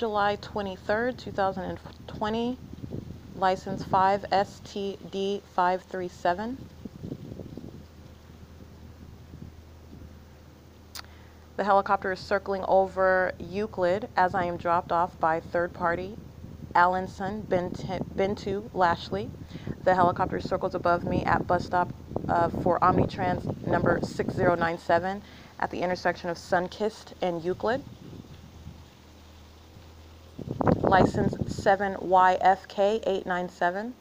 [0.00, 2.56] July 23rd, 2020.
[3.36, 6.68] License 5 STD 537.
[11.58, 16.16] The helicopter is circling over Euclid as I am dropped off by third party
[16.74, 19.28] Allenson Bintu Lashley.
[19.84, 21.92] The helicopter circles above me at bus stop
[22.26, 25.20] uh, for Omnitrans number 6097
[25.58, 27.84] at the intersection of Sunkist and Euclid.
[30.90, 33.94] License 7YFK897.